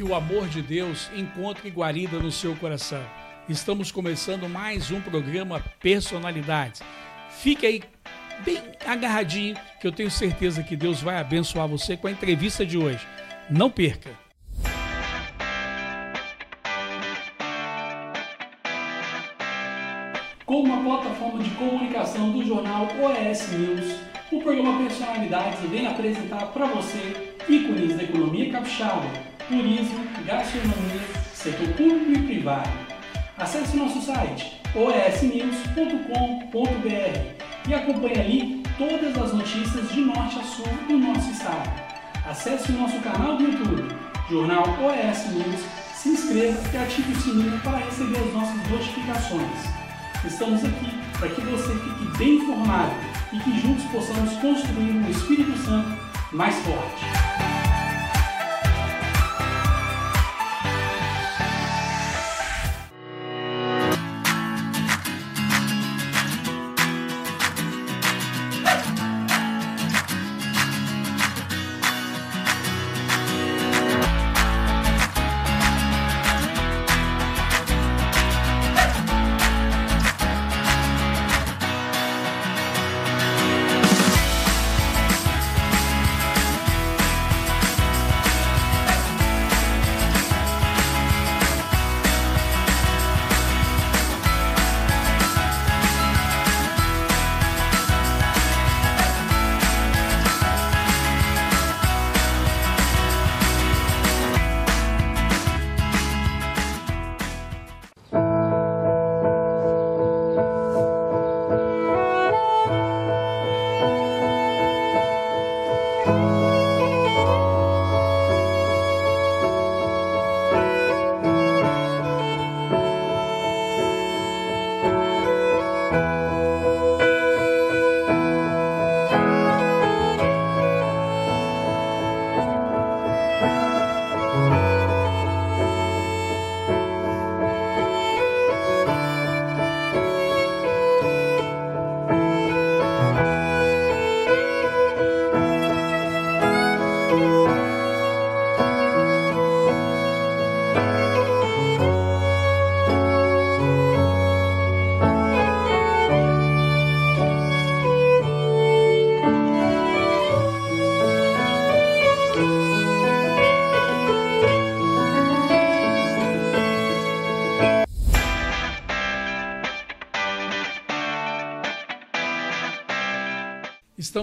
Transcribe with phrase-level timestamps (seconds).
[0.00, 3.02] que o amor de Deus encontre guarida no seu coração.
[3.46, 6.80] Estamos começando mais um programa Personalidades.
[7.28, 7.82] Fique aí
[8.42, 12.78] bem agarradinho, que eu tenho certeza que Deus vai abençoar você com a entrevista de
[12.78, 13.06] hoje.
[13.50, 14.08] Não perca!
[20.46, 23.96] Com uma plataforma de comunicação do jornal OS News,
[24.32, 31.00] o programa Personalidades vem apresentar para você ícones da economia capixaba, turismo, gastronomia,
[31.34, 32.70] setor público e privado.
[33.36, 35.68] Acesse nosso site osnews.com.br
[37.68, 41.68] e acompanhe ali todas as notícias de norte a sul do nosso estado.
[42.24, 43.92] Acesse o nosso canal do YouTube,
[44.30, 45.60] Jornal OS News,
[45.94, 49.80] se inscreva e ative o sininho para receber as nossas notificações.
[50.24, 52.94] Estamos aqui para que você fique bem informado
[53.32, 55.98] e que juntos possamos construir um Espírito Santo
[56.32, 57.29] mais forte.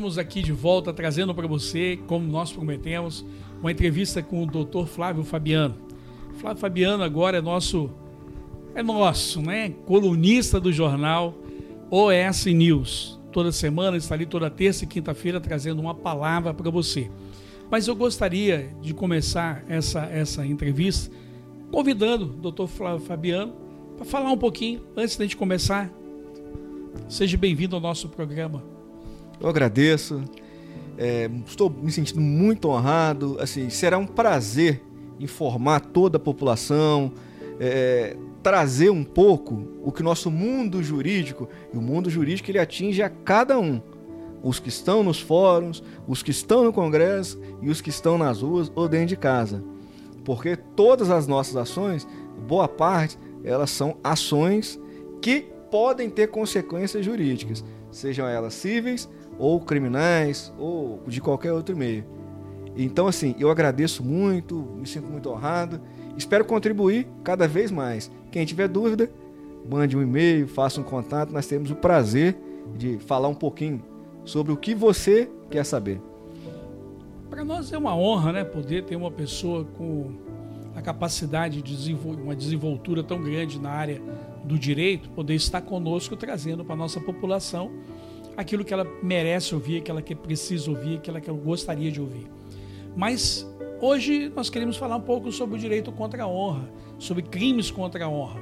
[0.08, 3.26] Estamos aqui de volta trazendo para você, como nós prometemos,
[3.60, 4.86] uma entrevista com o Dr.
[4.86, 5.76] Flávio Fabiano.
[6.38, 7.90] Flávio Fabiano agora é nosso
[8.74, 9.72] é nosso, né?
[9.86, 11.36] Colunista do jornal
[11.92, 13.20] OS News.
[13.34, 17.12] Toda semana está ali toda terça e quinta-feira trazendo uma palavra para você.
[17.70, 21.14] Mas eu gostaria de começar essa essa entrevista
[21.70, 22.68] convidando o Dr.
[22.68, 23.54] Flávio Fabiano
[23.98, 25.92] para falar um pouquinho antes da gente começar.
[27.10, 28.77] Seja bem-vindo ao nosso programa.
[29.40, 30.24] Eu agradeço.
[30.98, 33.38] É, estou me sentindo muito honrado.
[33.40, 34.82] Assim, será um prazer
[35.20, 37.12] informar toda a população,
[37.60, 43.02] é, trazer um pouco o que nosso mundo jurídico e o mundo jurídico ele atinge
[43.02, 43.82] a cada um,
[44.44, 48.42] os que estão nos fóruns, os que estão no Congresso e os que estão nas
[48.42, 49.64] ruas ou dentro de casa,
[50.24, 52.08] porque todas as nossas ações,
[52.48, 54.80] boa parte, elas são ações
[55.22, 62.06] que podem ter consequências jurídicas, sejam elas cíveis ou criminais, ou de qualquer outro meio.
[62.76, 65.82] Então, assim, eu agradeço muito, me sinto muito honrado,
[66.16, 68.12] espero contribuir cada vez mais.
[68.32, 69.10] Quem tiver dúvida,
[69.70, 72.38] mande um e-mail, faça um contato, nós temos o prazer
[72.78, 73.84] de falar um pouquinho
[74.24, 76.02] sobre o que você quer saber.
[77.30, 80.12] Para nós é uma honra, né, poder ter uma pessoa com
[80.76, 84.02] a capacidade de uma desenvoltura tão grande na área
[84.44, 87.72] do direito, poder estar conosco trazendo para a nossa população
[88.38, 92.00] aquilo que ela merece ouvir, aquilo que ela precisa ouvir, aquilo que ela gostaria de
[92.00, 92.28] ouvir.
[92.96, 93.46] Mas
[93.82, 98.06] hoje nós queremos falar um pouco sobre o direito contra a honra, sobre crimes contra
[98.06, 98.40] a honra.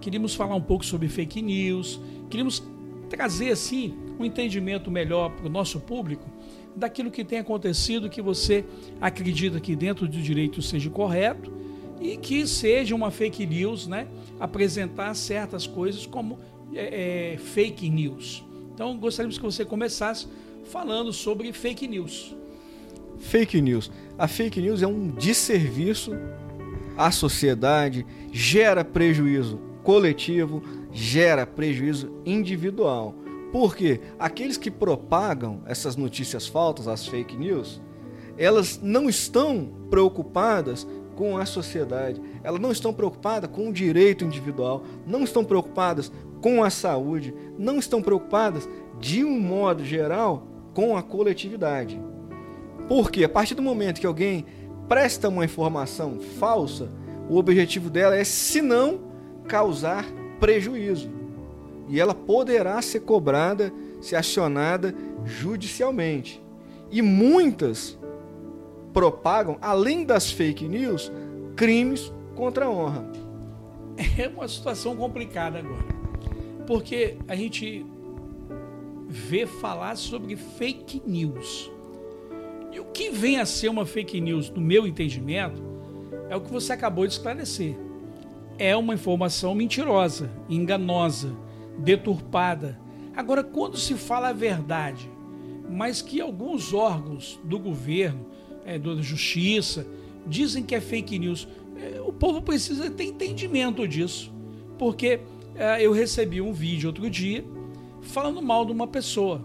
[0.00, 2.62] Queríamos falar um pouco sobre fake news, queríamos
[3.08, 6.28] trazer assim um entendimento melhor para o nosso público
[6.74, 8.64] daquilo que tem acontecido que você
[9.00, 11.50] acredita que dentro do direito seja correto
[12.00, 14.06] e que seja uma fake news, né?
[14.38, 16.38] Apresentar certas coisas como
[16.74, 18.44] é, é, fake news.
[18.76, 20.28] Então gostaríamos que você começasse
[20.64, 22.36] falando sobre fake news.
[23.18, 23.90] Fake news.
[24.18, 26.12] A fake news é um desserviço
[26.94, 30.62] à sociedade, gera prejuízo coletivo,
[30.92, 33.14] gera prejuízo individual.
[33.50, 37.80] Porque aqueles que propagam essas notícias falsas, as fake news,
[38.36, 40.86] elas não estão preocupadas
[41.16, 46.62] com a sociedade, elas não estão preocupadas com o direito individual, não estão preocupadas com
[46.62, 48.68] a saúde, não estão preocupadas,
[48.98, 52.00] de um modo geral, com a coletividade.
[52.88, 54.44] Porque a partir do momento que alguém
[54.88, 56.90] presta uma informação falsa,
[57.28, 59.00] o objetivo dela é, se não,
[59.48, 60.04] causar
[60.38, 61.10] prejuízo.
[61.88, 64.94] E ela poderá ser cobrada, ser acionada
[65.24, 66.42] judicialmente.
[66.90, 67.98] E muitas
[68.92, 71.12] propagam, além das fake news,
[71.56, 73.10] crimes contra a honra.
[74.18, 75.95] É uma situação complicada agora.
[76.66, 77.84] Porque a gente
[79.08, 81.70] vê falar sobre fake news.
[82.72, 85.62] E o que vem a ser uma fake news, no meu entendimento,
[86.28, 87.76] é o que você acabou de esclarecer.
[88.58, 91.36] É uma informação mentirosa, enganosa,
[91.78, 92.78] deturpada.
[93.14, 95.10] Agora, quando se fala a verdade,
[95.68, 98.26] mas que alguns órgãos do governo,
[98.64, 99.86] é, da justiça,
[100.26, 104.32] dizem que é fake news, é, o povo precisa ter entendimento disso.
[104.78, 105.20] Porque
[105.80, 107.44] eu recebi um vídeo outro dia
[108.02, 109.44] falando mal de uma pessoa.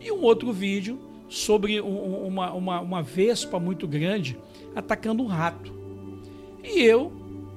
[0.00, 0.98] E um outro vídeo
[1.28, 4.38] sobre uma, uma, uma vespa muito grande
[4.74, 5.72] atacando um rato.
[6.62, 7.12] E eu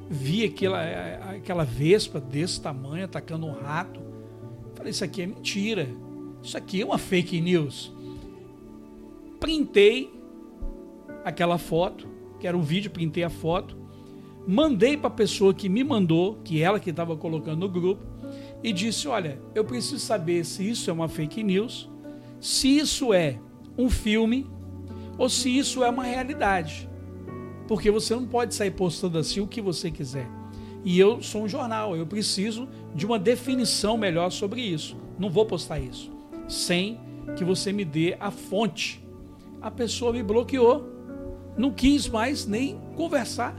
[0.09, 0.81] vi aquela,
[1.35, 3.99] aquela vespa desse tamanho atacando um rato.
[4.75, 5.87] Falei, isso aqui é mentira.
[6.41, 7.93] Isso aqui é uma fake news.
[9.39, 10.11] Printei
[11.23, 12.07] aquela foto,
[12.39, 13.76] que era um vídeo, printei a foto,
[14.47, 18.01] mandei para a pessoa que me mandou, que ela que estava colocando no grupo,
[18.63, 21.89] e disse: Olha, eu preciso saber se isso é uma fake news,
[22.39, 23.39] se isso é
[23.77, 24.47] um filme
[25.17, 26.89] ou se isso é uma realidade.
[27.67, 30.29] Porque você não pode sair postando assim o que você quiser.
[30.85, 34.95] E eu sou um jornal, eu preciso de uma definição melhor sobre isso.
[35.19, 36.17] Não vou postar isso
[36.47, 36.99] sem
[37.35, 39.05] que você me dê a fonte.
[39.61, 40.87] A pessoa me bloqueou,
[41.57, 43.55] não quis mais nem conversar,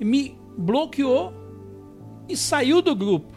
[0.00, 1.32] me bloqueou
[2.28, 3.32] e saiu do grupo.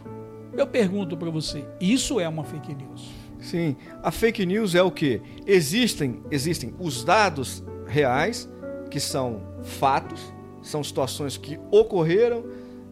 [0.53, 3.11] Eu pergunto para você, isso é uma fake news?
[3.39, 5.21] Sim, a fake news é o que?
[5.45, 8.49] Existem, existem os dados reais,
[8.89, 12.43] que são fatos, são situações que ocorreram.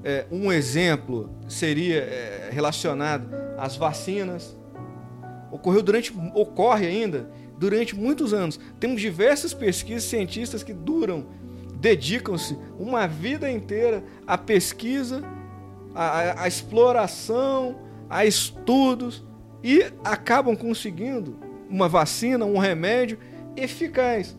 [0.04, 3.28] É, um exemplo seria é, relacionado
[3.58, 4.56] às vacinas.
[5.52, 8.60] Ocorreu durante, ocorre ainda durante muitos anos.
[8.80, 11.26] Temos diversas pesquisas cientistas que duram,
[11.75, 15.24] dedicam-se uma vida inteira à pesquisa,
[15.94, 17.77] à, à exploração,
[18.10, 19.24] a estudos
[19.63, 21.38] e acabam conseguindo
[21.69, 23.18] uma vacina, um remédio
[23.56, 24.36] eficaz.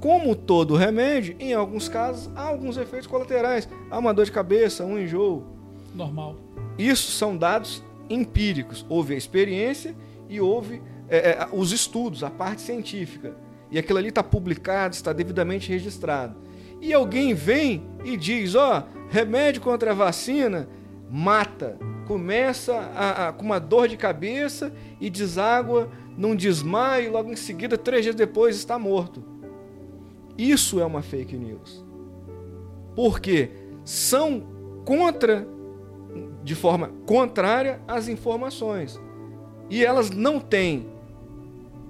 [0.00, 4.84] Como todo remédio, em alguns casos há alguns efeitos colaterais, há uma dor de cabeça,
[4.84, 5.44] um enjoo.
[5.94, 6.36] Normal.
[6.78, 8.86] Isso são dados empíricos.
[8.88, 9.94] Houve a experiência
[10.28, 13.36] e houve é, é, os estudos, a parte científica.
[13.70, 16.34] E aquilo ali está publicado, está devidamente registrado.
[16.80, 20.68] E alguém vem e diz: ó, oh, remédio contra a vacina
[21.10, 27.36] mata começa a, a, com uma dor de cabeça e deságua num desmaio, logo em
[27.36, 29.22] seguida, três dias depois, está morto.
[30.36, 31.84] Isso é uma fake news.
[32.96, 33.50] Porque
[33.84, 34.42] são
[34.84, 35.46] contra,
[36.42, 39.00] de forma contrária às informações.
[39.68, 40.88] E elas não têm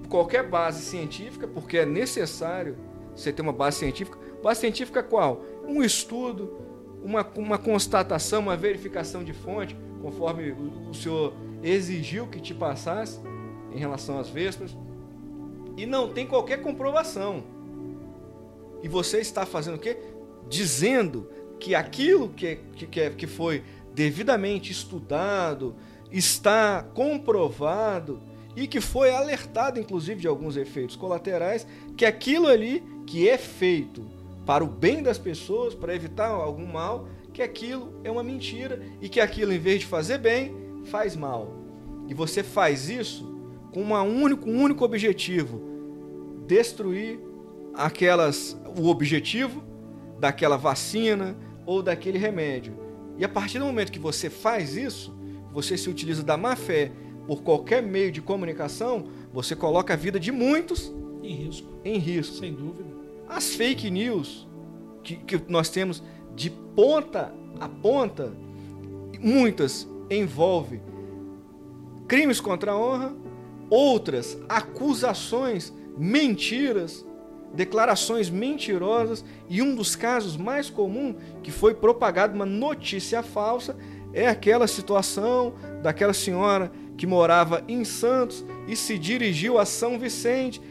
[0.07, 2.77] qualquer base científica, porque é necessário
[3.15, 4.19] você ter uma base científica.
[4.41, 5.43] Base científica qual?
[5.67, 6.57] Um estudo,
[7.03, 11.33] uma, uma constatação, uma verificação de fonte, conforme o, o Senhor
[11.63, 13.19] exigiu que te passasse
[13.71, 14.75] em relação às vespas,
[15.77, 17.43] e não tem qualquer comprovação.
[18.83, 19.97] E você está fazendo o quê?
[20.49, 21.29] Dizendo
[21.59, 25.75] que aquilo que, que, que foi devidamente estudado,
[26.11, 28.21] está comprovado
[28.55, 34.05] e que foi alertado, inclusive, de alguns efeitos colaterais, que aquilo ali que é feito
[34.51, 39.07] para o bem das pessoas, para evitar algum mal, que aquilo é uma mentira e
[39.07, 40.53] que aquilo, em vez de fazer bem,
[40.87, 41.53] faz mal.
[42.09, 43.33] E você faz isso
[43.73, 45.61] com uma único, um único objetivo:
[46.45, 47.17] destruir
[47.73, 49.63] aquelas, o objetivo
[50.19, 51.33] daquela vacina
[51.65, 52.73] ou daquele remédio.
[53.17, 55.17] E a partir do momento que você faz isso,
[55.53, 56.91] você se utiliza da má fé
[57.25, 60.93] por qualquer meio de comunicação, você coloca a vida de muitos
[61.23, 61.69] em risco.
[61.85, 62.35] Em risco.
[62.35, 62.90] Sem dúvida.
[63.31, 64.47] As fake news
[65.01, 66.03] que, que nós temos
[66.35, 68.33] de ponta a ponta,
[69.19, 70.81] muitas envolvem
[72.07, 73.15] crimes contra a honra,
[73.69, 77.05] outras acusações, mentiras,
[77.53, 83.77] declarações mentirosas e um dos casos mais comuns que foi propagada uma notícia falsa
[84.13, 90.61] é aquela situação daquela senhora que morava em Santos e se dirigiu a São Vicente.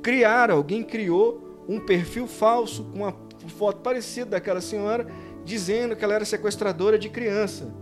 [0.00, 3.14] Criaram, alguém criou um perfil falso com uma
[3.56, 5.06] foto parecida daquela senhora,
[5.44, 7.72] dizendo que ela era sequestradora de criança.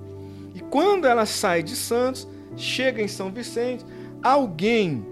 [0.55, 3.85] E quando ela sai de Santos, chega em São Vicente,
[4.23, 5.07] alguém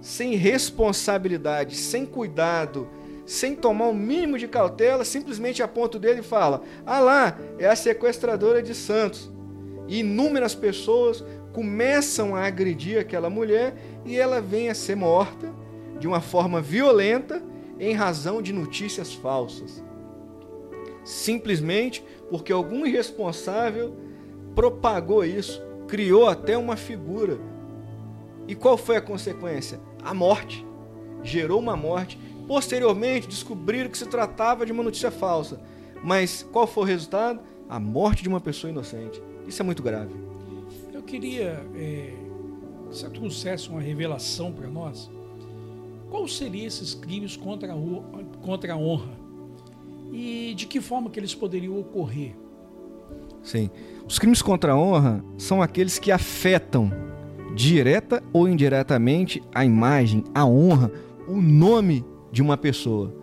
[0.00, 2.88] sem responsabilidade, sem cuidado,
[3.26, 7.38] sem tomar o um mínimo de cautela, simplesmente aponta o dedo e fala: Ah lá,
[7.58, 9.30] é a sequestradora de Santos.
[9.86, 11.22] E inúmeras pessoas
[11.52, 13.74] começam a agredir aquela mulher
[14.04, 15.52] e ela vem a ser morta
[15.98, 17.42] de uma forma violenta
[17.80, 19.82] em razão de notícias falsas.
[21.02, 23.96] Simplesmente porque algum irresponsável
[24.54, 27.38] propagou isso, criou até uma figura.
[28.46, 29.80] E qual foi a consequência?
[30.02, 30.64] A morte.
[31.22, 32.18] Gerou uma morte.
[32.46, 35.60] Posteriormente descobriram que se tratava de uma notícia falsa.
[36.04, 37.40] Mas qual foi o resultado?
[37.68, 39.22] A morte de uma pessoa inocente.
[39.46, 40.14] Isso é muito grave.
[40.92, 42.12] Eu queria é,
[42.88, 45.10] que você trouxesse uma revelação para nós.
[46.10, 47.76] Qual seriam esses crimes contra a,
[48.42, 49.12] contra a honra?
[50.12, 52.34] E de que forma que eles poderiam ocorrer?
[53.42, 53.70] Sim.
[54.06, 56.90] Os crimes contra a honra são aqueles que afetam
[57.54, 60.90] direta ou indiretamente a imagem, a honra,
[61.28, 63.14] o nome de uma pessoa.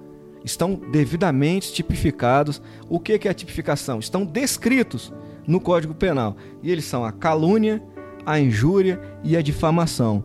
[0.44, 2.62] Estão devidamente tipificados.
[2.88, 4.00] O que é a tipificação?
[4.00, 5.12] Estão descritos
[5.46, 6.38] no Código Penal.
[6.64, 7.84] E eles são a calúnia,
[8.26, 10.24] a injúria e a difamação.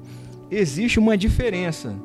[0.48, 1.96] Existe uma diferença.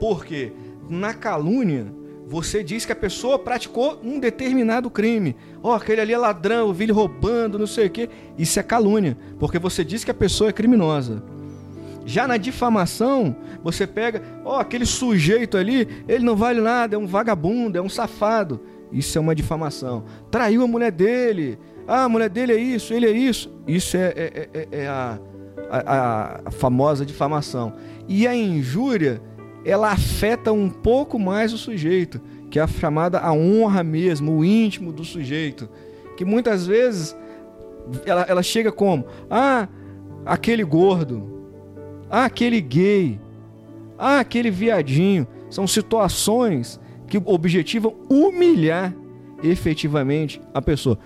[0.00, 0.52] Porque
[0.88, 1.86] na calúnia
[2.26, 5.36] você diz que a pessoa praticou um determinado crime.
[5.62, 8.08] Ó, oh, aquele ali é ladrão, eu vi ele roubando, não sei o quê.
[8.38, 11.22] Isso é calúnia, porque você diz que a pessoa é criminosa.
[12.06, 16.98] Já na difamação, você pega, ó, oh, aquele sujeito ali, ele não vale nada, é
[16.98, 18.60] um vagabundo, é um safado.
[18.92, 20.04] Isso é uma difamação.
[20.30, 21.58] Traiu a mulher dele.
[21.86, 23.52] Ah, a mulher dele é isso, ele é isso.
[23.66, 25.18] Isso é, é, é, é a,
[25.68, 27.72] a, a famosa difamação.
[28.08, 29.20] E a injúria
[29.64, 34.44] ela afeta um pouco mais o sujeito, que é a chamada a honra mesmo, o
[34.44, 35.68] íntimo do sujeito,
[36.16, 37.16] que muitas vezes
[38.04, 39.04] ela, ela chega como?
[39.30, 39.68] Ah
[40.24, 41.28] aquele gordo,
[42.10, 43.20] ah aquele gay,
[43.98, 48.94] ah aquele viadinho, são situações que objetivam humilhar
[49.42, 50.98] efetivamente a pessoa.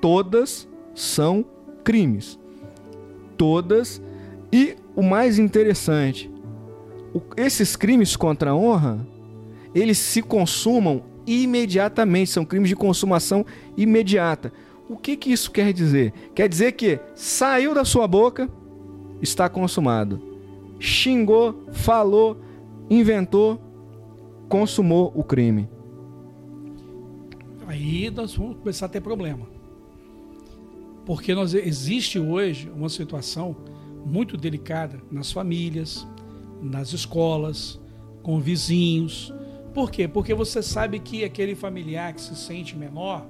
[0.00, 1.44] Todas são
[1.84, 2.38] crimes.
[3.36, 4.02] Todas.
[4.52, 6.30] E o mais interessante,
[7.36, 9.06] esses crimes contra a honra,
[9.74, 13.44] eles se consumam imediatamente, são crimes de consumação
[13.76, 14.52] imediata.
[14.88, 16.12] O que, que isso quer dizer?
[16.34, 18.48] Quer dizer que saiu da sua boca,
[19.20, 20.20] está consumado.
[20.78, 22.40] Xingou, falou,
[22.88, 23.60] inventou,
[24.48, 25.68] consumou o crime.
[27.66, 29.46] Aí nós vamos começar a ter problema.
[31.04, 33.56] Porque nós, existe hoje uma situação
[34.06, 36.06] muito delicada nas famílias,
[36.60, 37.80] nas escolas,
[38.22, 39.32] com vizinhos.
[39.72, 40.08] Por quê?
[40.08, 43.26] Porque você sabe que aquele familiar que se sente menor,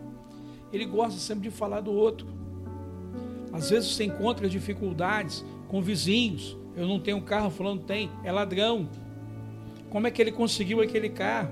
[0.73, 2.27] ele gosta sempre de falar do outro.
[3.53, 6.57] Às vezes você encontra dificuldades com vizinhos.
[6.77, 8.89] Eu não tenho carro, falando tem, é ladrão.
[9.91, 11.51] Como é que ele conseguiu aquele carro?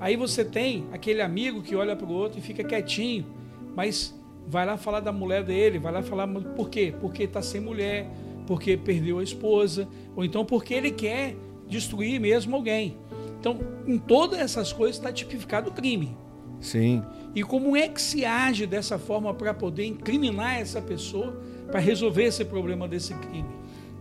[0.00, 3.26] Aí você tem aquele amigo que olha para o outro e fica quietinho,
[3.74, 4.14] mas
[4.46, 6.94] vai lá falar da mulher dele, vai lá falar por quê?
[7.00, 8.08] Porque está sem mulher,
[8.48, 9.86] porque perdeu a esposa,
[10.16, 11.36] ou então porque ele quer
[11.68, 12.96] destruir mesmo alguém.
[13.38, 16.16] Então, em todas essas coisas está tipificado o crime.
[16.58, 17.04] Sim.
[17.34, 21.38] E como é que se age dessa forma para poder incriminar essa pessoa
[21.70, 23.50] para resolver esse problema desse crime?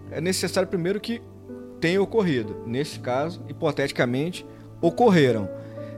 [0.10, 1.22] É necessário primeiro que
[1.82, 2.56] tenha ocorrido.
[2.66, 4.46] Nesse caso, hipoteticamente,
[4.82, 5.50] ocorreram.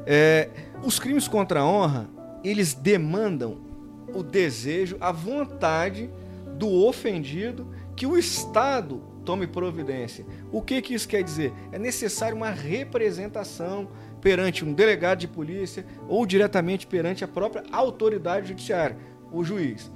[0.07, 0.49] É,
[0.83, 2.09] os crimes contra a honra,
[2.43, 3.59] eles demandam
[4.11, 6.09] o desejo, a vontade
[6.57, 7.67] do ofendido
[7.99, 10.25] que o Estado tome providência.
[10.53, 11.51] O que, que isso quer dizer?
[11.69, 13.89] É necessário uma representação
[14.21, 18.95] perante um delegado de polícia ou diretamente perante a própria autoridade judiciária,
[19.33, 19.91] o juiz.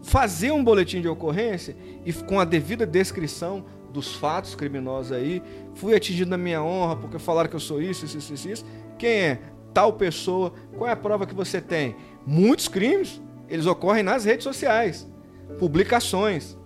[0.00, 1.76] Fazer um boletim de ocorrência
[2.06, 5.42] e com a devida descrição dos fatos criminosos aí,
[5.74, 8.64] fui atingido na minha honra porque falaram que eu sou isso, isso, isso, isso.
[8.96, 9.40] Quem é?
[9.74, 10.52] Tal pessoa.
[10.78, 11.96] Qual é a prova que você tem?
[12.24, 15.10] Muitos crimes, eles ocorrem nas redes sociais,
[15.58, 16.59] publicações.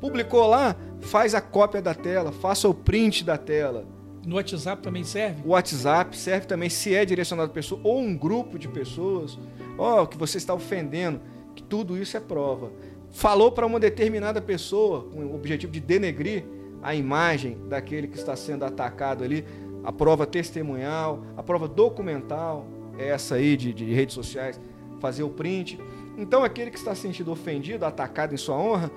[0.00, 3.84] Publicou lá, faz a cópia da tela, faça o print da tela.
[4.24, 5.42] No WhatsApp também serve?
[5.44, 9.38] O WhatsApp serve também se é direcionado a pessoa ou um grupo de pessoas.
[9.76, 11.20] Ó, oh, que você está ofendendo,
[11.54, 12.70] que tudo isso é prova.
[13.10, 16.44] Falou para uma determinada pessoa com o objetivo de denegrir
[16.82, 19.44] a imagem daquele que está sendo atacado ali.
[19.84, 22.66] a prova testemunhal, a prova documental,
[22.98, 24.60] essa aí de, de redes sociais,
[25.00, 25.80] fazer o print.
[26.18, 28.90] Então, aquele que está se sentindo ofendido, atacado em sua honra,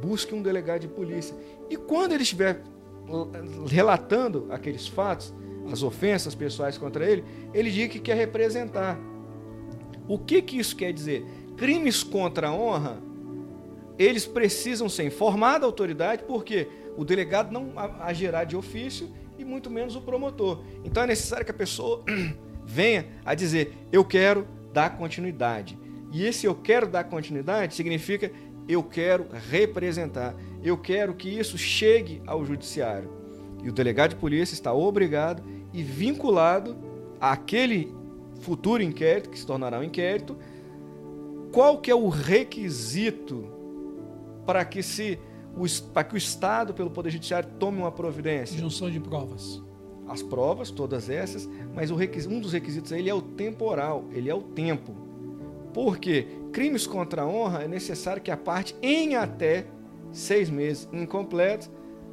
[0.00, 1.36] busque um delegado de polícia.
[1.68, 2.62] E quando ele estiver
[3.66, 5.34] relatando aqueles fatos,
[5.70, 8.98] as ofensas pessoais contra ele, ele diga que quer representar.
[10.06, 11.24] O que, que isso quer dizer?
[11.56, 13.02] Crimes contra a honra,
[13.98, 19.08] eles precisam ser informados à autoridade, porque o delegado não agirá de ofício
[19.38, 20.62] e muito menos o promotor.
[20.84, 22.04] Então é necessário que a pessoa
[22.64, 25.78] venha a dizer: eu quero dar continuidade.
[26.12, 28.30] E esse eu quero dar continuidade significa
[28.68, 33.10] eu quero representar, eu quero que isso chegue ao judiciário.
[33.62, 35.42] E o delegado de polícia está obrigado
[35.72, 36.76] e vinculado
[37.20, 37.92] àquele
[38.40, 40.36] futuro inquérito, que se tornará um inquérito,
[41.52, 43.46] qual que é o requisito
[44.44, 45.18] para que se
[45.92, 48.58] para que o Estado, pelo Poder Judiciário, tome uma providência?
[48.58, 49.62] Junção de provas.
[50.08, 54.42] As provas, todas essas, mas um dos requisitos ele é o temporal, ele é o
[54.42, 54.92] tempo.
[55.72, 59.66] Porque crimes contra a honra é necessário que a parte, em até
[60.12, 61.68] seis meses incompletos,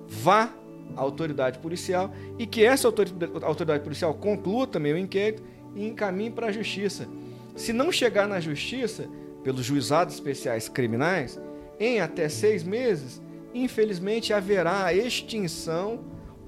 [0.07, 0.51] vá
[0.97, 5.43] à autoridade policial e que essa autoridade policial conclua também o inquérito
[5.75, 7.07] e encaminhe para a justiça.
[7.55, 9.07] Se não chegar na justiça,
[9.43, 11.39] pelos juizados especiais criminais,
[11.79, 13.21] em até seis meses,
[13.53, 15.99] infelizmente haverá extinção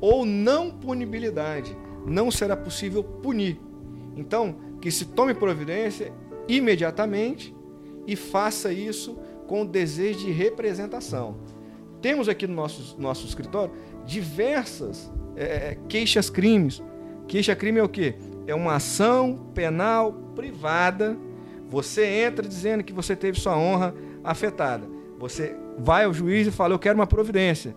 [0.01, 1.77] ou não punibilidade.
[2.07, 3.59] Não será possível punir.
[4.17, 6.11] Então, que se tome providência
[6.47, 7.55] imediatamente
[8.07, 9.17] e faça isso
[9.47, 11.37] com o desejo de representação.
[12.01, 13.73] Temos aqui no nosso, nosso escritório
[14.05, 16.81] diversas é, é queixas crimes.
[17.27, 18.15] Queixa crime é o quê?
[18.45, 21.17] É uma ação penal privada.
[21.69, 24.87] Você entra dizendo que você teve sua honra afetada.
[25.17, 27.75] Você vai ao juiz e fala: Eu quero uma providência.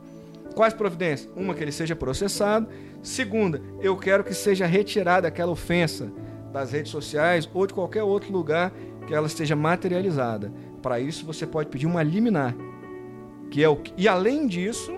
[0.55, 1.31] Quais providências?
[1.37, 2.67] Uma, que ele seja processado.
[3.03, 6.11] Segunda, eu quero que seja retirada aquela ofensa
[6.53, 8.73] das redes sociais ou de qualquer outro lugar
[9.07, 10.53] que ela esteja materializada.
[10.83, 12.55] Para isso, você pode pedir uma liminar.
[13.51, 14.97] Que é o, e além disso,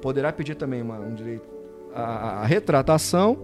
[0.00, 1.48] poderá pedir também uma, um direito
[1.94, 3.38] à, à retratação,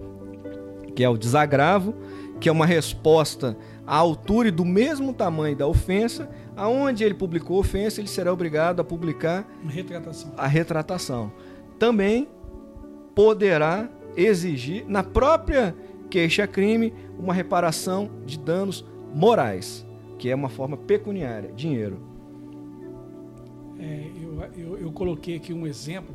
[0.95, 1.93] que é o desagravo,
[2.39, 7.57] que é uma resposta à altura e do mesmo tamanho da ofensa, aonde ele publicou
[7.57, 10.33] a ofensa, ele será obrigado a publicar retratação.
[10.37, 11.31] a retratação.
[11.77, 12.27] Também
[13.15, 15.75] poderá exigir, na própria
[16.09, 19.85] queixa-crime, uma reparação de danos morais,
[20.21, 21.97] que é uma forma pecuniária, dinheiro.
[23.79, 26.13] É, eu, eu, eu coloquei aqui um exemplo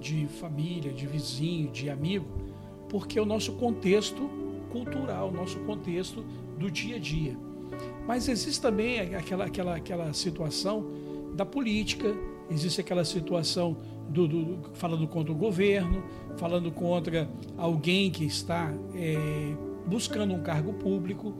[0.00, 2.24] de família, de vizinho, de amigo,
[2.88, 4.26] porque é o nosso contexto
[4.70, 6.24] cultural, nosso contexto
[6.58, 7.36] do dia a dia.
[8.06, 10.86] Mas existe também aquela, aquela, aquela situação
[11.34, 12.16] da política,
[12.50, 13.76] existe aquela situação
[14.08, 16.02] do, do, falando contra o governo,
[16.38, 17.28] falando contra
[17.58, 19.14] alguém que está é,
[19.86, 21.34] buscando um cargo público.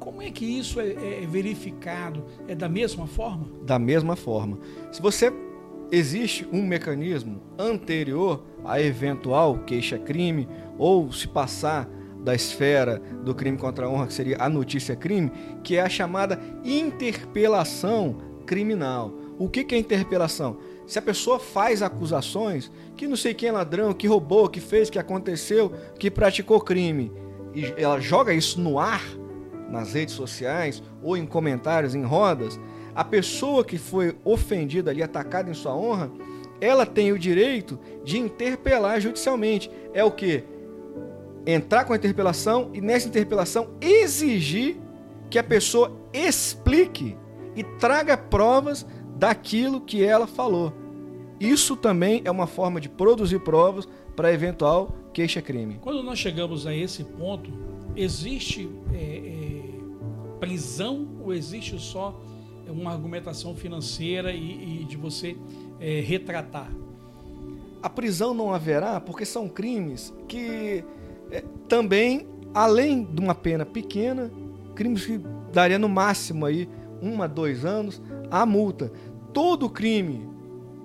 [0.00, 2.24] Como é que isso é, é verificado?
[2.48, 3.46] É da mesma forma?
[3.62, 4.58] Da mesma forma.
[4.90, 5.30] Se você
[5.92, 11.86] existe um mecanismo anterior a eventual queixa-crime ou se passar
[12.24, 15.30] da esfera do crime contra a honra, que seria a notícia-crime,
[15.62, 19.12] que é a chamada interpelação criminal.
[19.38, 20.58] O que é interpelação?
[20.86, 24.90] Se a pessoa faz acusações que não sei quem é ladrão, que roubou, que fez,
[24.90, 27.12] que aconteceu, que praticou crime,
[27.54, 29.02] e ela joga isso no ar,
[29.70, 32.58] nas redes sociais ou em comentários, em rodas,
[32.94, 36.10] a pessoa que foi ofendida ali, atacada em sua honra,
[36.60, 39.70] ela tem o direito de interpelar judicialmente.
[39.94, 40.44] É o que?
[41.46, 44.76] entrar com a interpelação e nessa interpelação exigir
[45.28, 47.16] que a pessoa explique
[47.54, 50.72] e traga provas daquilo que ela falou.
[51.38, 55.78] Isso também é uma forma de produzir provas para eventual queixa-crime.
[55.80, 57.50] Quando nós chegamos a esse ponto,
[57.96, 59.59] existe é, é,
[60.40, 62.18] prisão ou existe só
[62.68, 65.36] uma argumentação financeira e, e de você
[65.78, 66.70] é, retratar?
[67.82, 70.84] A prisão não haverá porque são crimes que
[71.30, 74.30] é, também, além de uma pena pequena,
[74.74, 75.20] crimes que
[75.52, 76.68] daria no máximo aí
[77.02, 78.00] um a dois anos,
[78.30, 78.92] a multa.
[79.32, 80.28] Todo crime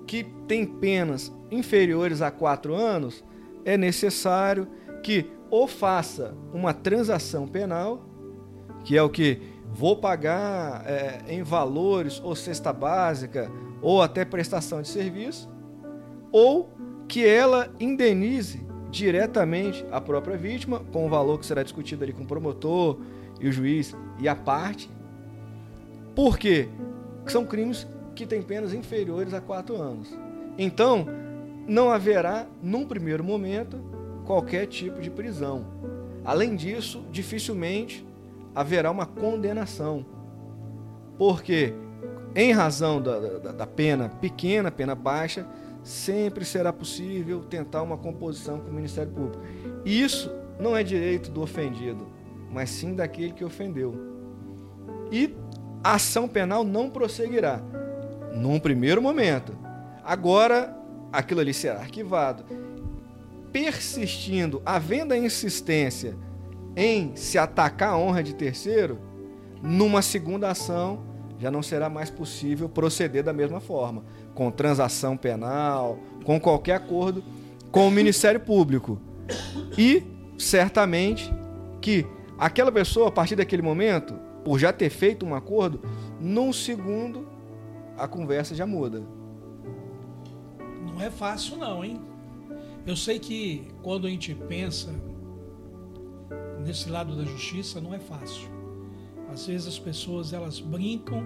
[0.06, 3.24] que tem penas inferiores a quatro anos,
[3.64, 4.68] é necessário
[5.02, 8.05] que ou faça uma transação penal,
[8.86, 9.42] que é o que
[9.74, 13.50] vou pagar é, em valores ou cesta básica
[13.82, 15.50] ou até prestação de serviço,
[16.30, 16.70] ou
[17.08, 22.22] que ela indenize diretamente a própria vítima, com o valor que será discutido ali com
[22.22, 23.00] o promotor
[23.40, 24.88] e o juiz e a parte.
[26.14, 26.68] Por quê?
[27.26, 30.16] São crimes que têm penas inferiores a quatro anos.
[30.56, 31.06] Então,
[31.66, 33.78] não haverá, num primeiro momento,
[34.24, 35.66] qualquer tipo de prisão.
[36.24, 38.05] Além disso, dificilmente
[38.56, 40.06] haverá uma condenação.
[41.18, 41.74] Porque,
[42.34, 45.46] em razão da, da, da pena pequena, pena baixa,
[45.84, 49.44] sempre será possível tentar uma composição com o Ministério Público.
[49.84, 52.08] Isso não é direito do ofendido,
[52.50, 53.94] mas sim daquele que ofendeu.
[55.12, 55.36] E
[55.84, 57.60] a ação penal não prosseguirá
[58.32, 59.52] num primeiro momento.
[60.02, 60.74] Agora,
[61.12, 62.44] aquilo ali será arquivado.
[63.52, 66.16] Persistindo, havendo a insistência
[66.76, 68.98] em se atacar a honra de terceiro,
[69.62, 71.02] numa segunda ação
[71.38, 77.22] já não será mais possível proceder da mesma forma, com transação penal, com qualquer acordo
[77.70, 78.98] com o Ministério Público.
[79.76, 80.02] E
[80.38, 81.32] certamente
[81.80, 82.06] que
[82.38, 85.80] aquela pessoa, a partir daquele momento, por já ter feito um acordo,
[86.20, 87.28] num segundo
[87.98, 89.02] a conversa já muda.
[90.86, 92.00] Não é fácil não, hein?
[92.86, 94.94] Eu sei que quando a gente pensa
[96.66, 98.48] nesse lado da justiça, não é fácil.
[99.32, 101.24] Às vezes as pessoas elas brincam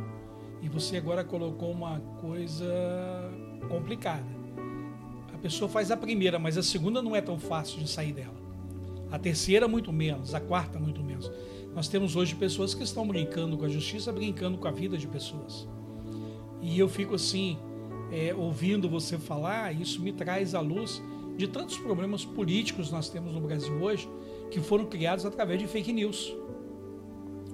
[0.60, 2.66] e você agora colocou uma coisa
[3.68, 4.26] complicada.
[5.32, 8.38] A pessoa faz a primeira, mas a segunda não é tão fácil de sair dela.
[9.10, 11.30] A terceira muito menos, a quarta muito menos.
[11.74, 15.06] Nós temos hoje pessoas que estão brincando com a justiça, brincando com a vida de
[15.06, 15.66] pessoas.
[16.60, 17.58] E eu fico assim,
[18.12, 21.02] é, ouvindo você falar, isso me traz à luz
[21.36, 24.06] de tantos problemas políticos nós temos no Brasil hoje,
[24.50, 26.34] que foram criados através de fake news,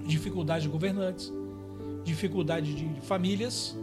[0.07, 1.33] dificuldade de governantes,
[2.05, 3.77] dificuldade de famílias,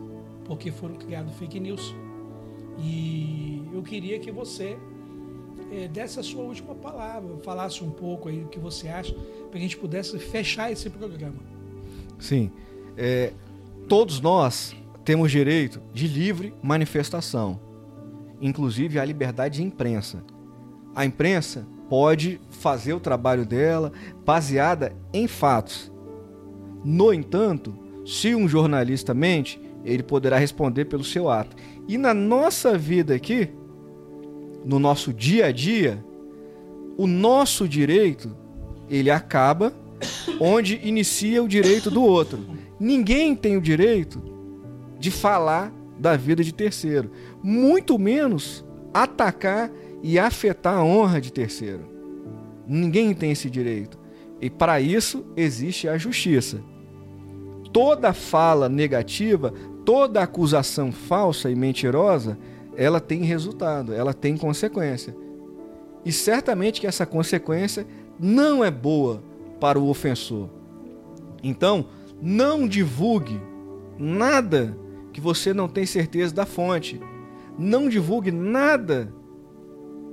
[0.45, 1.93] porque foram criados fake news.
[2.79, 4.77] E eu queria que você
[5.71, 9.51] é, desse a sua última palavra, falasse um pouco aí do que você acha, para
[9.51, 11.37] que a gente pudesse fechar esse programa.
[12.19, 12.51] Sim.
[12.95, 13.33] É,
[13.87, 17.59] todos nós temos direito de livre manifestação,
[18.41, 20.23] inclusive a liberdade de imprensa.
[20.95, 23.91] A imprensa pode fazer o trabalho dela
[24.25, 25.91] baseada em fatos.
[26.83, 27.71] No entanto,
[28.03, 31.55] se um jornalista mente, ele poderá responder pelo seu ato.
[31.87, 33.47] E na nossa vida aqui,
[34.65, 36.03] no nosso dia a dia,
[36.97, 38.35] o nosso direito,
[38.89, 39.71] ele acaba
[40.39, 42.39] onde inicia o direito do outro.
[42.79, 44.19] Ninguém tem o direito
[44.97, 47.11] de falar da vida de terceiro,
[47.43, 49.69] muito menos atacar
[50.03, 51.87] e afetar a honra de terceiro.
[52.67, 53.97] Ninguém tem esse direito.
[54.41, 56.61] E para isso existe a justiça.
[57.71, 59.53] Toda fala negativa,
[59.85, 62.37] toda acusação falsa e mentirosa,
[62.75, 65.15] ela tem resultado, ela tem consequência.
[66.05, 67.87] E certamente que essa consequência
[68.19, 69.23] não é boa
[69.59, 70.49] para o ofensor.
[71.41, 71.85] Então,
[72.21, 73.39] não divulgue
[73.97, 74.77] nada
[75.13, 76.99] que você não tem certeza da fonte.
[77.57, 79.13] Não divulgue nada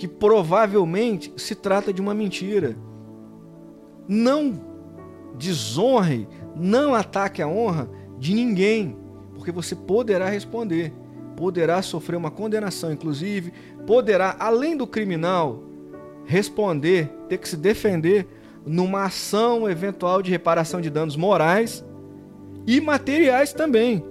[0.01, 2.75] que provavelmente se trata de uma mentira.
[4.09, 4.59] Não
[5.37, 7.87] desonre, não ataque a honra
[8.19, 8.97] de ninguém,
[9.35, 10.91] porque você poderá responder,
[11.37, 13.53] poderá sofrer uma condenação, inclusive,
[13.87, 15.65] poderá, além do criminal,
[16.25, 18.27] responder, ter que se defender
[18.65, 21.85] numa ação eventual de reparação de danos morais
[22.67, 24.03] e materiais também.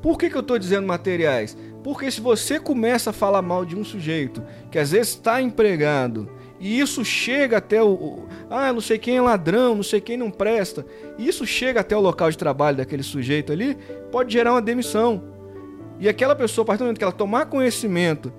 [0.00, 1.56] Por que, que eu estou dizendo materiais?
[1.82, 6.28] Porque se você começa a falar mal de um sujeito que às vezes está empregado
[6.60, 10.16] e isso chega até o, o, Ah, não sei quem é ladrão, não sei quem
[10.16, 10.84] não presta,
[11.16, 13.78] e isso chega até o local de trabalho daquele sujeito ali,
[14.12, 15.24] pode gerar uma demissão.
[15.98, 18.30] E aquela pessoa, a partir do momento que ela tomar conhecimento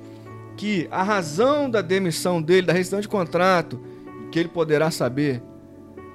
[0.56, 3.80] que a razão da demissão dele, da rescisão de contrato,
[4.32, 5.42] que ele poderá saber,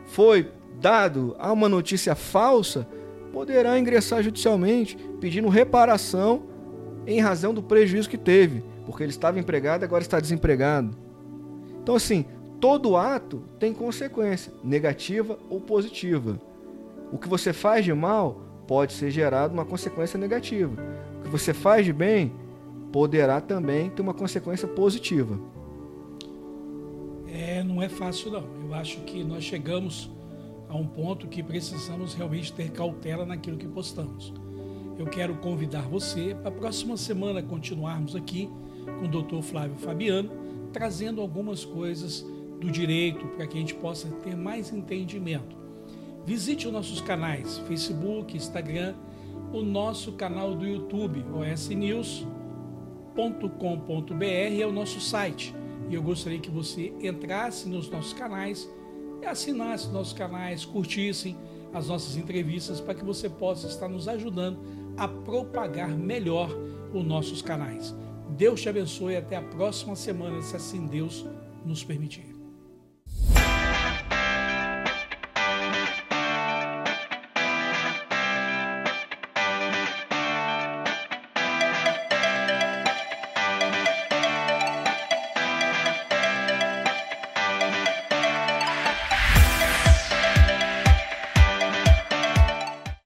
[0.06, 0.48] foi
[0.80, 2.86] dado a uma notícia falsa,
[3.32, 6.44] poderá ingressar judicialmente pedindo reparação
[7.06, 10.96] em razão do prejuízo que teve, porque ele estava empregado e agora está desempregado.
[11.82, 12.24] Então, assim,
[12.60, 16.40] todo ato tem consequência, negativa ou positiva.
[17.12, 20.74] O que você faz de mal pode ser gerado uma consequência negativa.
[21.20, 22.32] O que você faz de bem
[22.92, 25.38] poderá também ter uma consequência positiva.
[27.28, 28.44] É, não é fácil não.
[28.64, 30.10] Eu acho que nós chegamos
[30.68, 34.32] a um ponto que precisamos realmente ter cautela naquilo que postamos.
[34.98, 38.48] Eu quero convidar você para a próxima semana continuarmos aqui
[38.98, 39.42] com o Dr.
[39.42, 40.30] Flávio Fabiano,
[40.72, 42.24] trazendo algumas coisas
[42.60, 45.56] do direito para que a gente possa ter mais entendimento.
[46.24, 48.94] Visite os nossos canais, Facebook, Instagram,
[49.52, 52.24] o nosso canal do YouTube, osnews.com.br
[54.24, 55.54] é o nosso site.
[55.90, 58.68] E eu gostaria que você entrasse nos nossos canais
[59.24, 61.36] assinasse nossos canais, curtissem
[61.72, 64.58] as nossas entrevistas para que você possa estar nos ajudando
[64.96, 66.50] a propagar melhor
[66.92, 67.94] os nossos canais.
[68.30, 71.26] Deus te abençoe e até a próxima semana, se assim Deus
[71.64, 72.35] nos permitir.